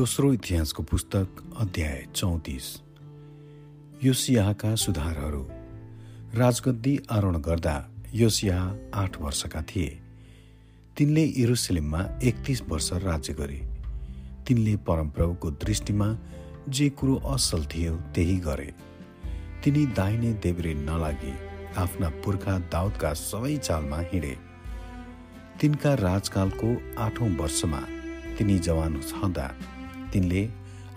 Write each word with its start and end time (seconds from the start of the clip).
दोस्रो 0.00 0.32
इतिहासको 0.32 0.82
पुस्तक 0.82 1.28
अध्याय 1.60 2.06
चौतिस। 2.14 2.64
योसियाहका 4.04 4.74
सुधारहरू। 4.74 5.42
राजगद्दी 6.34 7.00
आरोहण 7.10 7.36
गर्दा 7.36 7.74
योसिया 8.14 8.76
आठ 8.94 9.20
वर्षका 9.20 9.62
थिए। 9.62 10.00
तिनले 10.96 11.24
इरुसलेममा 11.24 12.00
एकतिस 12.22 12.62
वर्ष 12.62 12.92
राज्य 12.92 13.32
गरे। 13.32 13.60
तिनले 14.48 14.76
परमप्रभुको 14.76 15.50
दृष्टिमा 15.50 16.18
जे 16.68 16.88
कुरो 16.90 17.16
असल 17.16 17.64
थियो 17.64 17.96
त्यही 17.96 18.36
गरे। 18.36 18.72
तिनी 19.64 19.86
दाहिने 19.86 20.32
देब्रे 20.32 20.74
नलागे 20.74 21.34
आफ्ना 21.76 22.08
पुर्खा 22.08 22.58
दाउदका 22.58 23.12
सबै 23.12 23.56
चालमा 23.56 23.98
हिँडे। 23.98 24.36
तिनका 25.60 25.94
राजकालको 25.94 26.72
आठौं 26.98 27.30
वर्षमा 27.36 27.82
तिनी 28.38 28.58
जवान 28.58 29.00
छँदा 29.00 29.50
तिनले 30.12 30.42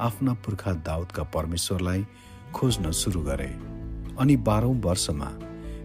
आफ्ना 0.02 0.34
पुर्खा 0.44 0.72
दाउदका 0.86 1.24
परमेश्वरलाई 1.34 2.06
खोज्न 2.54 2.92
सुरु 2.92 3.22
गरे। 3.22 3.50
अनि 4.20 4.36
बाह्रौँ 4.48 4.76
वर्षमा 4.82 5.30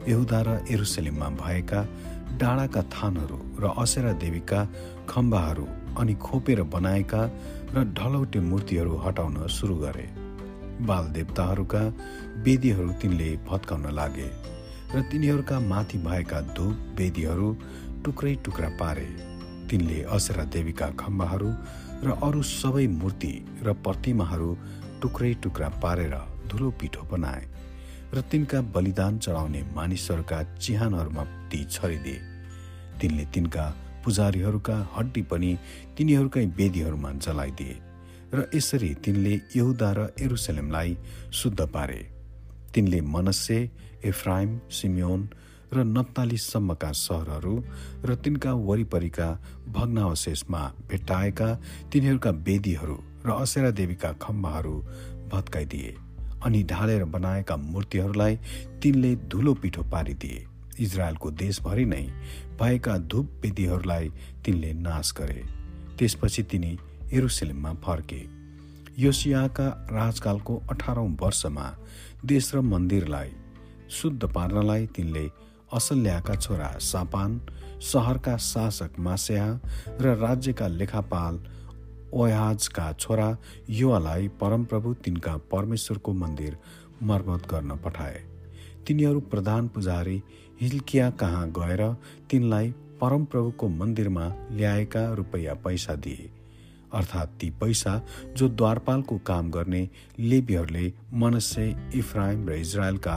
यहुदा 0.09 0.41
र 0.47 0.49
एरुसलेममा 0.71 1.29
भएका 1.41 1.81
डाँडाका 2.41 2.83
थानहरू 2.95 3.39
र 3.61 3.73
असेरा 3.83 4.13
देवीका 4.23 4.61
खम्बाहरू 5.09 5.67
अनि 6.01 6.15
खोपेर 6.25 6.63
बनाएका 6.75 7.23
र 7.75 7.85
ढलौटे 7.97 8.41
मूर्तिहरू 8.41 8.97
हटाउन 9.05 9.47
सुरु 9.49 9.77
गरे। 9.77 10.07
बाल 10.89 11.05
देवताहरूका 11.13 11.83
वेदीहरू 12.45 12.89
तिनले 13.03 13.31
भत्काउन 13.49 13.87
लागे 13.95 14.29
र 14.95 15.03
तिनीहरूका 15.11 15.57
माथि 15.61 15.99
भएका 15.99 16.41
धुप 16.57 16.95
वेदीहरू 16.99 17.49
टुक्रै 18.05 18.35
टुक्रा 18.45 18.69
पारे। 18.81 19.09
तिनले 19.71 19.99
असेरा 20.17 20.45
देवीका 20.55 20.87
खम्बाहरू 21.01 21.51
र 21.99 22.15
अरू 22.23 22.43
सबै 22.43 22.87
मूर्ति 22.93 23.33
र 23.63 23.73
प्रतिमाहरू 23.85 24.51
टुक्रै 25.03 25.33
टुक्रा 25.43 25.69
पारेर 25.83 26.15
धुलो 26.51 26.71
पिठो 26.81 27.03
बनाए 27.11 27.43
र 28.15 28.21
तिनका 28.31 28.61
बलिदान 28.75 29.19
चढाउने 29.19 29.63
मानिसहरूका 29.75 30.39
चिहानहरूमा 30.57 31.25
ती 31.51 31.61
छरिदिए। 31.67 32.21
तिनले 33.01 33.25
तिनका 33.35 33.65
पुजारीहरूका 34.05 34.77
हड्डी 34.95 35.23
पनि 35.31 35.51
तिनीहरूकै 35.97 36.45
वेदीहरूमा 36.59 37.11
जलाइदिए 37.25 37.77
र 38.35 38.47
यसरी 38.55 38.91
तिनले 39.05 39.35
यहुदा 39.57 39.91
र 39.99 40.01
एरुसलेमलाई 40.21 40.97
शुद्ध 41.33 41.61
पारे। 41.75 42.01
तिनले 42.75 43.01
मनस्से 43.15 43.59
एफ्राइम 44.05 44.59
सिमियोन 44.71 45.21
र 45.73 45.85
नप्तालीसम्मका 45.87 46.91
सहरहरू 46.99 47.55
र 48.05 48.15
तिनका 48.25 48.53
वरिपरिका 48.69 49.29
भग्नावशेषमा 49.69 50.63
भेट्टाएका 50.91 51.49
तिनीहरूका 51.93 52.31
वेदीहरू 52.47 52.97
र 53.27 53.31
असेरा 53.43 53.71
देवीका 53.71 54.13
खम्बाहरू 54.23 54.77
भत्काइदिए 55.33 55.95
अनि 56.45 56.63
ढालेर 56.65 57.05
बनाएका 57.15 57.57
मूर्तिहरूलाई 57.57 58.37
तिनले 58.83 59.15
धुलो 59.31 59.55
पिठो 59.55 59.83
पारिदिए। 59.93 60.47
इजरायलको 60.81 61.31
देशभरि 61.35 61.85
नै 61.85 62.05
भएका 62.61 62.97
धुप 63.11 63.27
वेदीहरूलाई 63.43 64.09
तिनले 64.45 64.73
नाश 64.81 65.13
गरे। 65.19 65.43
त्यसपछि 65.99 66.43
तिनी 66.43 66.73
एरुसलेममा 67.13 67.73
फर्के। 67.85 68.23
योसियाका 68.99 69.67
राजकालको 69.91 70.57
अठारौं 70.71 71.11
वर्षमा 71.21 71.67
देश 72.25 72.55
र 72.55 72.61
मन्दिरलाई 72.63 73.31
शुद्ध 73.91 74.25
पार्नलाई 74.25 74.87
तिनले 74.87 75.27
असल्याका 75.73 76.35
छोरा 76.35 76.73
सापान 76.79 77.41
सहरका 77.83 78.37
शासक 78.37 78.99
मास्या 78.99 79.45
र 80.01 80.15
राज्यका 80.17 80.69
लेखापाल 80.69 81.39
ओयाजका 82.13 82.93
छोरा 82.93 83.37
युवालाई 83.71 84.29
परमप्रभु 84.29 84.95
तिनका 84.95 85.37
परमेश्वरको 85.37 86.13
मन्दिर 86.13 86.57
मर्मत 87.03 87.47
गर्न 87.51 87.77
पठाए। 87.77 88.23
तिनीहरू 88.87 89.21
प्रधान 89.21 89.69
पुजारी 89.69 90.23
हिल्किया 90.61 91.11
कहाँ 91.11 91.49
गएर 91.51 91.83
तिनलाई 92.31 92.71
परमप्रभुको 93.01 93.69
मन्दिरमा 93.69 94.33
ल्याएका 94.51 95.13
रुपैयाँ 95.13 95.57
पैसा 95.57 95.95
दिए। 95.95 96.31
अर्थात् 96.93 97.31
ती 97.41 97.51
पैसा 97.51 98.01
जो 98.37 98.49
द्वारपालको 98.49 99.19
काम 99.19 99.51
गर्ने 99.51 99.89
लेबीहरूले 100.19 100.93
मनस्य 101.15 101.77
इफ्राइम 101.95 102.49
र 102.49 102.53
इजरायलका 102.55 103.17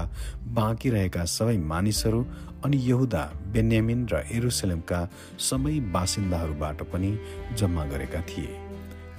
बाँकी 0.54 0.90
रहेका 0.90 1.26
सबै 1.26 1.58
मानिसहरू 1.58 2.26
अनि 2.66 2.78
यहुदा 2.78 3.24
बेन्यामिन 3.54 4.08
र 4.14 4.24
एरुसलेमका 4.32 5.08
सबै 5.40 5.80
बासिन्दाहरूबाट 5.92 6.84
पनि 6.84 7.18
जम्मा 7.58 7.86
गरेका 7.86 8.22
थिए। 8.22 8.60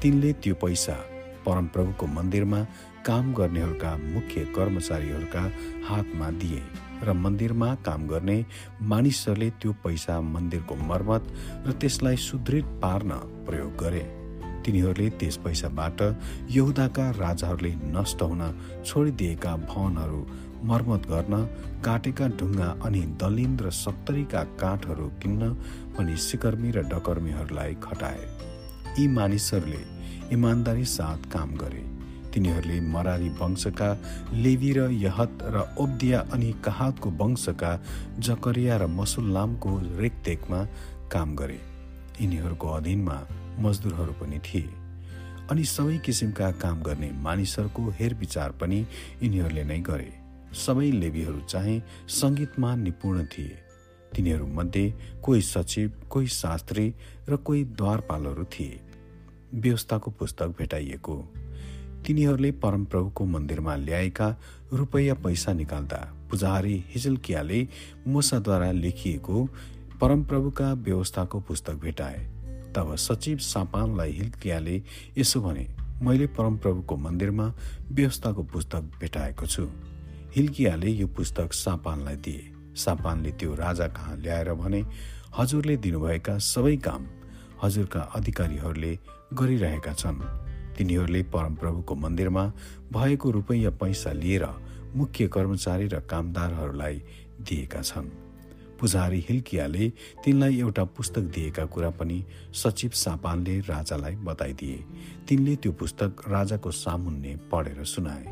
तिनले 0.03 0.33
त्यो 0.33 0.55
पैसा 0.55 0.97
परमप्रभुको 1.47 2.07
मन्दिरमा 2.07 2.63
काम 3.07 3.33
गर्नेहरूका 3.35 3.97
मुख्य 3.97 4.45
कर्मचारीहरूका 4.57 5.43
हातमा 5.89 6.31
दिए 6.31 6.63
र 7.03 7.13
मन्दिरमा 7.13 7.75
काम 7.85 8.07
गर्ने 8.09 8.45
मानिसहरूले 8.83 9.51
त्यो 9.51 9.73
पैसा 9.85 10.21
मन्दिरको 10.21 10.75
मर्मत 10.75 11.23
र 11.67 11.73
त्यसलाई 11.73 12.17
सुदृढ 12.17 12.65
पार्न 12.83 13.11
प्रयोग 13.47 13.77
गरे। 13.77 14.22
तिनीहरूले 14.65 15.09
त्यस 15.21 15.37
पैसाबाट 15.45 16.03
यहुदाका 16.51 17.11
राजाहरूले 17.19 17.73
नष्ट 17.95 18.23
हुन 18.23 18.43
छोडिदिएका 18.85 19.57
भवनहरू 19.69 20.21
मर्मत 20.71 21.07
गर्न 21.11 21.35
काटेका 21.85 22.27
ढुङ्गा 22.39 22.69
अनि 22.87 23.01
दलिन 23.21 23.59
र 23.59 23.71
सत्तरीका 23.75 24.43
काठहरू 24.61 25.07
किन्न 25.23 25.53
पनि 25.97 26.17
सिकर्मी 26.27 26.71
र 26.71 26.83
डकर्मीहरूलाई 26.93 27.75
खटाए। 27.83 28.23
यी 28.99 29.07
मानिसहरूले 29.17 29.83
इमान्दारी 30.33 30.85
साथ 30.89 31.27
काम 31.33 31.57
गरे। 31.63 31.83
तिनीहरूले 32.33 32.79
मरारी 32.93 33.29
वंशका 33.41 33.91
लेवी 34.45 34.73
र 34.73 34.89
यहत 34.97 35.43
र 35.55 35.67
ओब्दिया 35.79 36.21
अनि 36.33 36.51
कहातको 36.65 37.11
वंशका 37.21 37.73
जकरिया 38.29 38.77
र 38.77 38.87
मसुल्लामको 39.01 39.71
रेखदेखमा 40.01 40.61
काम 41.13 41.35
गरे। 41.37 41.61
यिनीहरूको 42.21 42.69
अधीनमा 42.69 43.19
मजदुरहरू 43.59 44.13
पनि 44.13 44.39
थिए। 44.39 44.69
अनि 45.51 45.65
सबै 45.65 45.99
किसिमका 45.99 46.51
काम 46.51 46.83
गर्ने 46.83 47.11
मानिसहरूको 47.13 47.91
हेरविचार 47.91 48.51
पनि 48.51 48.87
यिनीहरूले 49.23 49.65
नै 49.65 49.79
गरे। 49.79 50.13
सबै 50.55 50.91
लेबीहरू 50.91 51.41
चाहिँ 51.41 51.83
सङ्गीतमा 52.09 52.77
निपुण 52.77 53.25
थिए। 53.25 53.59
तिनीहरूमध्ये 54.17 54.95
कोही 55.23 55.43
सचिव 55.43 55.93
कोही 56.11 56.27
शास्त्री 56.27 56.95
र 57.29 57.37
कोही 57.37 57.65
द्वारपालहरू 57.65 58.45
थिए। 58.45 58.81
व्यवस्थाको 59.55 60.11
पुस्तक 60.11 60.47
भेटाइएको। 60.47 61.35
तिनीहरूले 62.07 62.51
परमप्रभुको 62.51 63.25
मन्दिरमा 63.25 63.77
ल्याएका 63.77 64.37
रुपैयाँ 64.73 65.17
पैसा 65.17 65.53
निकाल्दा 65.53 66.15
पुजारी 66.31 66.85
हिजलकियाले 66.89 67.69
मुसाद्वारा 68.07 68.73
लेखिएको 68.73 69.49
परमप्रभुका 70.01 70.73
व्यवस्थाको 70.73 71.41
पुस्तक 71.41 71.73
भेटाए। 71.73 72.42
तब 72.75 72.95
सचिव 72.97 73.39
सापानलाई 73.39 74.13
हिल्कियाले 74.13 74.83
यसो 75.19 75.41
भने 75.41 75.67
मैले 76.03 76.27
परमप्रभुको 76.27 76.97
मन्दिरमा 76.97 77.47
व्यवस्थाको 77.93 78.43
पुस्तक 78.43 78.83
भेटाएको 79.01 79.47
छु। 79.47 79.69
हिल्कियाले 80.37 80.91
यो 80.91 81.07
पुस्तक 81.07 81.53
सापानलाई 81.53 82.17
दिए। 82.17 82.53
सापानले 82.77 83.31
त्यो 83.33 83.55
राजा 83.55 83.87
कहाँ 83.89 84.17
ल्याएर 84.17 84.53
भने 84.55 84.85
हजुरले 85.39 85.77
दिनुभएका 85.77 86.39
सबै 86.39 86.77
काम 86.77 87.07
हजुरका 87.63 88.01
अधिकारीहरूले 88.17 88.99
गरिरहेका 89.35 89.93
छन्। 89.93 90.21
तिनीहरूले 90.77 91.23
परमप्रभुको 91.29 91.95
मन्दिरमा 91.95 92.45
भएको 92.93 93.31
रुपैयाँ 93.31 93.73
पैसा 93.73 94.13
लिएर 94.13 94.47
मुख्य 94.97 95.29
कर्मचारी 95.29 95.87
र 95.89 96.01
कामदारहरूलाई 96.01 97.03
दिएका 97.41 97.83
छन्। 97.83 98.22
पुजारी 98.83 99.25
हिल्कियाले 99.29 99.89
तिनलाई 100.25 100.59
एउटा 100.59 100.85
पुस्तक 100.99 101.25
दिएका 101.35 101.65
कुरा 101.71 101.91
पनि 101.95 102.19
सचिव 102.53 102.91
सापानले 102.91 103.59
राजालाई 103.71 104.15
बताइदिए। 104.27 104.79
तिनले 105.29 105.55
त्यो 105.63 105.73
पुस्तक 105.73 106.23
राजाको 106.29 106.71
सामुन्ने 106.75 107.37
पढेर 107.53 107.85
सुनाए। 107.87 108.27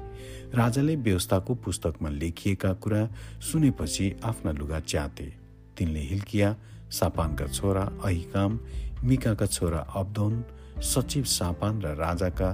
राजाले 0.55 0.97
व्यवस्थाको 1.06 1.55
पुस्तकमा 1.55 2.08
लेखिएका 2.11 2.73
कुरा 2.82 3.02
सुनेपछि 3.41 4.06
आफ्ना 4.25 4.52
लुगा 4.52 4.81
च्याते। 4.82 5.32
तिनले 5.79 6.00
हिल्किया 6.11 6.56
सापानका 6.91 7.46
छोरा 7.46 7.82
अहिकाम 8.05 8.58
मिकाका 9.05 9.46
छोरा 9.46 9.79
अब्दोन 9.96 10.44
सचिव 10.82 11.25
सापान 11.31 11.81
र 11.82 11.94
राजाका 11.96 12.50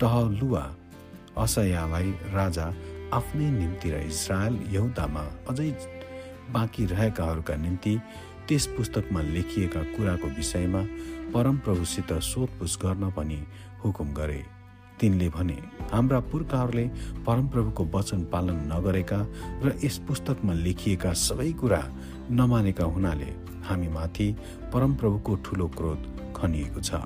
टहलुवा 0.00 0.64
असयालाई 1.38 2.10
राजा 2.32 2.66
आफ्नै 3.12 3.50
निम्ति 3.50 3.90
र 3.90 4.06
इजरायल 4.06 4.54
यहुदामा 4.72 5.24
अझै 5.50 5.70
बाँकी 6.52 6.84
रहेकाहरूका 6.86 7.56
निम्ति 7.56 7.98
त्यस 8.48 8.66
पुस्तकमा 8.76 9.20
लेखिएका 9.24 9.82
कुराको 9.94 10.28
विषयमा 10.36 10.82
परमप्रभुसित 11.34 12.12
सोधपुछ 12.22 12.78
गर्न 12.82 13.10
पनि 13.10 13.38
हुकुम 13.84 14.14
गरे। 14.14 14.42
तिनले 15.00 15.28
भने 15.28 15.58
हाम्रा 15.92 16.18
पुर्खाहरूले 16.30 16.86
परमप्रभुको 17.26 17.84
वचन 17.94 18.24
पालन 18.32 18.58
नगरेका 18.72 19.20
र 19.64 19.78
यस 19.84 19.98
पुस्तकमा 20.08 20.52
लेखिएका 20.54 21.12
सबै 21.18 21.50
कुरा 21.60 21.82
नमानेका 22.30 22.84
हुनाले 22.84 23.30
हामीमाथि 23.68 24.28
परमप्रभुको 24.72 25.36
ठुलो 25.44 25.68
क्रोध 25.78 26.00
खनिएको 26.36 26.80
छ। 26.80 27.00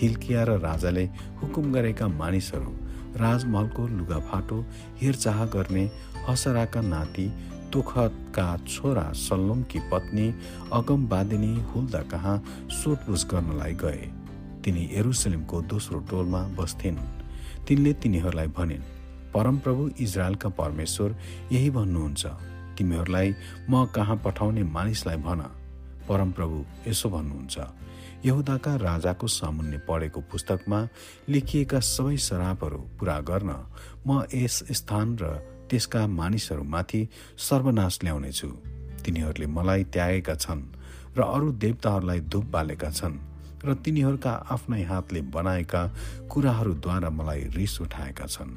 हिल्किया 0.00 0.42
र 0.44 0.58
राजाले 0.60 1.04
हुकुम 1.42 1.72
गरेका 1.72 2.08
मानिसहरू 2.08 2.72
राजमहलको 3.20 3.86
लुगाफाटो 3.88 4.58
हेरचाह 5.00 5.44
गर्ने 5.54 5.84
हसराका 6.28 6.80
नाति 6.80 7.26
तोखतका 7.72 8.46
छोरा 8.68 9.06
सल्लोमकी 9.16 9.78
पत्नी 9.90 10.26
अगमवादिनी 10.72 11.52
हुल्दा 11.70 12.02
कहाँ 12.12 12.36
सोधपुछ 12.70 13.26
गर्नलाई 13.26 13.74
गए। 13.74 14.02
तिनी 14.64 14.84
एरुसलेमको 14.92 15.60
दोस्रो 15.62 15.98
टोलमा 16.10 16.42
बस्थिन्। 16.58 16.98
तिनले 17.66 17.92
तिनीहरूलाई 18.02 18.48
भनिन् 18.58 18.88
परमप्रभु 19.34 19.88
इजरायलका 20.00 20.48
परमेश्वर 20.58 21.16
यही 21.52 21.70
भन्नुहुन्छ 21.70 22.26
तिमीहरूलाई 22.78 23.34
म 23.70 23.84
कहाँ 23.94 24.16
पठाउने 24.24 24.62
मानिसलाई 24.76 25.16
भन। 25.26 25.40
परमप्रभु 26.08 26.64
यसो 26.88 27.08
भन्नुहुन्छ 27.10 27.56
यहुदाका 28.26 28.74
राजाको 28.76 29.26
सामुन्ने 29.28 29.78
पढेको 29.88 30.20
पुस्तकमा 30.30 30.80
लेखिएका 31.28 31.80
सबै 31.80 32.16
शराबहरू 32.26 32.78
पूरा 32.98 33.18
गर्न 33.30 33.50
म 34.06 34.22
यस 34.34 34.56
स्थान 34.72 35.16
र 35.22 35.24
त्यसका 35.70 36.06
मानिसहरूमाथि 36.06 37.00
सर्वनाश 37.38 37.98
ल्याउनेछु। 38.04 38.48
तिनीहरूले 39.04 39.46
मलाई 39.46 39.84
त्यागेका 39.94 40.34
छन् 40.34 40.62
र 41.16 41.20
अरू 41.24 41.52
देवताहरूलाई 41.62 42.20
धुप 42.20 42.44
बालेका 42.44 42.90
छन् 42.90 43.16
र 43.64 43.74
तिनीहरूका 43.74 44.32
आफ्नै 44.50 44.82
हातले 44.84 45.20
बनाएका 45.30 45.82
कुराहरूद्वारा 46.30 47.10
मलाई 47.10 47.42
रिस 47.56 47.80
उठाएका 47.80 48.26
छन्। 48.26 48.52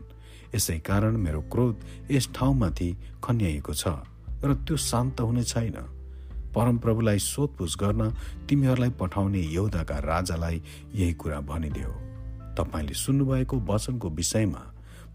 यसै 0.55 0.77
कारण 0.79 1.13
मेरो 1.17 1.41
क्रोध 1.51 1.75
यस 2.11 2.29
ठाउँमाथि 2.35 2.89
खन्याइएको 3.23 3.73
छ 3.73 3.83
र 4.43 4.53
त्यो 4.65 4.77
शान्त 4.77 5.21
हुने 5.21 5.43
छैन। 5.43 5.77
परमप्रभुलाई 6.55 7.19
सोधपुछ 7.19 7.77
गर्न 7.77 8.01
तिमीहरूलाई 8.49 8.89
पठाउने 8.99 9.41
यौदाका 9.53 9.97
राजालाई 9.99 10.57
यही 10.93 11.13
कुरा 11.13 11.39
भनिदेऊ। 11.41 11.93
तपाईँले 12.57 12.93
सुन्नुभएको 12.93 13.55
वचनको 13.69 14.09
विषयमा 14.09 14.61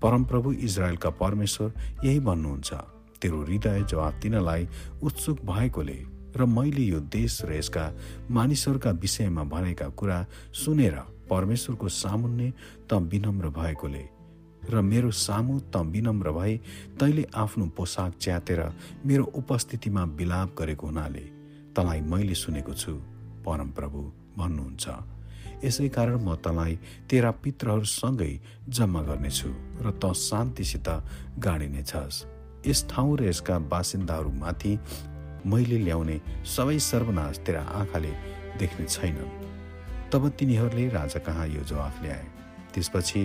परमप्रभु 0.03 0.53
इजरायलका 0.53 1.11
परमेश्वर 1.23 1.73
यही 2.05 2.21
भन्नुहुन्छ। 2.21 2.73
तेरो 3.21 3.43
हृदय 3.43 3.83
जवाब 3.91 4.15
दिनलाई 4.23 4.69
उत्सुक 5.03 5.39
भएकोले 5.45 5.99
र 6.37 6.45
मैले 6.47 6.83
यो 6.83 7.01
देश 7.11 7.43
र 7.45 7.53
यसका 7.59 7.85
मानिसहरूका 8.31 8.91
विषयमा 9.03 9.45
भनेका 9.45 9.89
कुरा 9.99 10.19
सुनेर 10.55 10.95
परमेश्वरको 11.31 11.89
सामुन्ने 11.89 12.49
त 12.87 13.03
विनम्र 13.11 13.49
भएकोले 13.59 14.05
र 14.71 14.81
मेरो 14.83 15.11
सामु 15.11 15.59
त 15.73 15.77
विनम्र 15.91 16.31
भए 16.31 16.57
तैले 17.01 17.25
आफ्नो 17.35 17.67
पोसाक 17.77 18.13
च्यातेर 18.21 18.61
मेरो 19.07 19.25
उपस्थितिमा 19.35 20.03
विलाप 20.15 20.55
गरेको 20.59 20.87
हुनाले 20.87 21.25
तँलाई 21.75 22.01
मैले 22.07 22.35
सुनेको 22.35 22.75
छु। 22.75 22.93
परमप्रभु 23.43 24.01
भन्नुहुन्छ। 24.39 25.18
यसै 25.65 25.89
कारण 25.89 26.21
म 26.23 26.35
तँलाई 26.45 26.75
तेरा 27.11 27.31
पित्रहरूसँगै 27.43 28.33
जम्मा 28.69 29.03
गर्नेछु 29.03 29.51
र 29.85 29.87
त 30.03 30.13
शान्तिसित 30.15 30.89
गाडिनेछस्। 31.39 32.17
यस 32.67 32.81
ठाउँ 32.91 33.17
र 33.19 33.21
यसका 33.31 33.59
बासिन्दाहरूमाथि 33.73 34.73
मैले 35.47 35.79
ल्याउने 35.79 36.17
सबै 36.45 36.79
सर्वनाश 36.79 37.39
तेरा 37.47 37.63
आँखाले 37.81 38.13
देख्ने 38.59 38.87
छैनन्। 38.87 39.31
तब 40.13 40.29
तिनीहरूले 40.39 40.89
राजा 40.89 41.21
कहाँ 41.21 41.47
यो 41.49 41.63
जवाफ 41.63 42.03
ल्याए? 42.03 42.25
त्यसपछि 42.75 43.23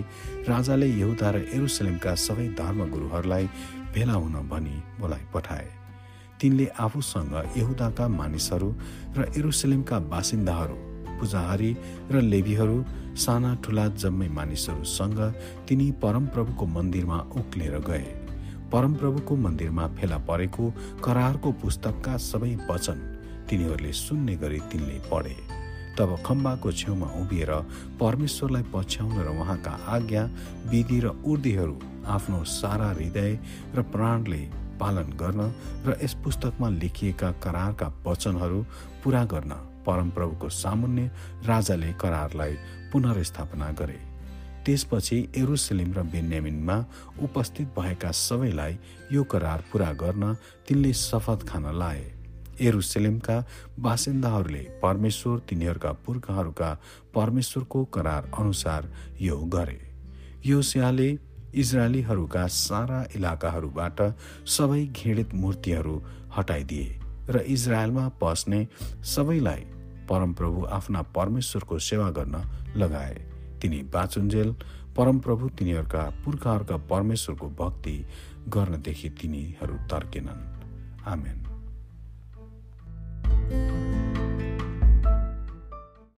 राजाले 0.48 0.88
यहुदा 0.88 1.30
र 1.32 1.38
एरुसलेमका 1.54 2.14
सबै 2.16 2.48
धर्मगुरुहरूलाई 2.60 3.46
भेला 3.94 4.14
हुन 4.14 4.36
भनी 4.50 4.76
बोलाइ 5.00 5.24
पठाए। 5.34 5.68
तिनले 6.40 6.66
आफूसँग 6.80 7.34
यहुदाका 7.58 8.08
मानिसहरू 8.08 8.70
र 9.18 9.32
एरुसलेमका 9.38 10.00
बासिन्दाहरू 10.14 10.93
पूजाहारी 11.24 11.72
र 12.12 12.22
लेबीहरू 12.22 12.78
साना 13.16 13.56
ठुला 13.64 13.88
जम्मै 13.96 14.28
मानिसहरूसँग 14.36 15.20
तिनी 15.68 15.88
परमप्रभुको 16.04 16.66
मन्दिरमा 16.68 17.18
उक्लेर 17.40 17.80
गए। 17.80 18.08
परमप्रभुको 18.68 19.36
मन्दिरमा 19.38 19.88
फेला 19.96 20.18
परेको 20.28 20.64
करारको 21.06 21.52
पुस्तकका 21.64 22.14
सबै 22.28 22.52
वचन 22.70 23.00
तिनीहरूले 23.48 23.92
सुन्ने 23.96 24.36
गरी 24.36 24.60
तिनले 24.72 25.00
पढे। 25.12 25.36
तब 25.98 26.16
खम्बाको 26.26 26.72
छेउमा 26.72 27.08
उभिएर 27.22 27.52
परमेश्वरलाई 28.02 28.64
पछ्याउन 28.74 29.18
र 29.24 29.28
उहाँका 29.32 29.74
आज्ञा 29.96 30.24
विधि 30.72 31.00
र 31.00 31.16
उर्दीहरू 31.24 31.78
आफ्नो 32.16 32.44
सारा 32.52 32.90
हृदय 32.92 33.32
र 33.76 33.82
प्राणले 33.94 34.42
पालन 34.82 35.14
गर्न 35.22 35.42
र 35.88 36.00
यस 36.04 36.14
पुस्तकमा 36.24 36.70
लेखिएका 36.82 37.32
करारका 37.46 37.88
वचनहरू 38.08 38.66
पूरा 39.04 39.24
गर्न 39.34 39.54
परमप्रभुको 39.86 40.50
सामुन्य 40.52 41.10
राजाले 41.46 41.92
करारलाई 42.02 42.58
पुनर्स्थापना 42.92 43.72
गरे। 43.72 44.00
त्यसपछि 44.66 45.18
एरुसलिम 45.38 45.94
र 45.94 46.04
बेन्यामिनमा 46.08 46.78
उपस्थित 47.24 47.68
भएका 47.80 48.12
सबैलाई 48.12 48.78
यो 49.12 49.24
करार 49.24 49.64
पूरा 49.72 49.92
गर्न 49.94 50.34
तिनले 50.68 50.94
शपथ 50.94 51.48
खान 51.48 51.66
लाए। 51.80 52.04
एरुसलेमका 52.62 53.38
बासिन्दाहरूले 53.80 54.64
परमेश्वर 54.82 55.40
तिनीहरूका 55.50 55.92
पुर्खाहरूका 56.06 56.72
परमेश्वरको 57.16 57.84
करार 57.86 58.32
अनुसार 58.40 58.90
यो 59.22 59.38
गरे। 59.56 59.80
यो 60.46 60.62
स्याले 60.62 61.10
इजरायलीहरूका 61.54 62.48
सारा 62.48 63.04
इलाकाहरूबाट 63.16 64.02
सबै 64.48 64.86
घृणित 64.86 65.34
मूर्तिहरू 65.34 66.02
हटाइदिए। 66.38 67.00
र 67.30 67.40
इजरायलमा 67.40 68.10
पस्ने 68.22 68.68
सबैलाई 69.04 69.66
परमप्रभु 70.10 70.66
आफ्ना 70.66 71.02
परमेश्वरको 71.02 71.80
सेवा 71.80 72.10
गर्न 72.12 72.44
लगाए। 72.76 73.16
तिनी 73.62 73.84
बाचुन्जेल 73.84 74.56
परमप्रभु 74.98 75.50
तिनीहरूका 75.50 76.04
पुर्खाहरूका 76.26 76.78
परमेश्वरको 76.78 77.50
भक्ति 77.50 78.06
गर्नदेखि 78.48 79.10
तिनीहरू 79.10 79.74
तर्केनन्। 79.74 80.42
आमेन। 81.08 81.53